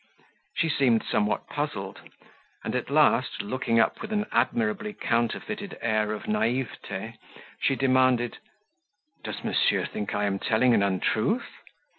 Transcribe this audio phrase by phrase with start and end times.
[0.55, 2.01] She seemed somewhat puzzled;
[2.63, 7.19] and, at last, looking up with an admirably counterfeited air of naivete,
[7.61, 8.39] she demanded,
[9.23, 11.45] "Does Monsieur think I am telling an untruth?"